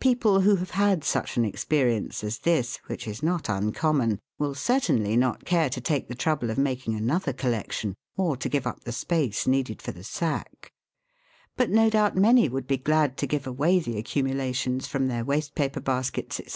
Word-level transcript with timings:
People 0.00 0.40
who 0.40 0.56
have 0.56 0.72
had 0.72 1.04
such 1.04 1.36
an 1.36 1.44
experience 1.44 2.24
as 2.24 2.40
this, 2.40 2.78
which 2.88 3.06
is 3.06 3.22
not 3.22 3.48
uncommon, 3.48 4.18
will 4.36 4.52
certainly 4.56 5.16
not 5.16 5.44
care 5.44 5.70
to 5.70 5.80
take 5.80 6.08
the 6.08 6.16
trouble 6.16 6.50
of 6.50 6.58
making 6.58 6.96
another 6.96 7.32
collection, 7.32 7.94
or 8.16 8.36
to 8.36 8.48
give 8.48 8.66
up 8.66 8.82
the 8.82 8.90
space 8.90 9.46
needed 9.46 9.80
for 9.80 9.92
the 9.92 10.02
sack; 10.02 10.72
but 11.56 11.70
no 11.70 11.88
doubt 11.88 12.16
many 12.16 12.48
would 12.48 12.66
be 12.66 12.78
glad 12.78 13.16
to 13.18 13.28
give 13.28 13.46
away 13.46 13.78
the 13.78 13.96
accumulations 13.96 14.88
from 14.88 15.06
their 15.06 15.24
waste 15.24 15.54
paper 15.54 15.78
baskets, 15.78 16.38
&c. 16.38 16.46